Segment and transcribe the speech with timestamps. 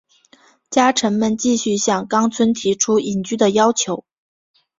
[0.71, 4.03] 家臣们继续向纲村提出隐居的要求。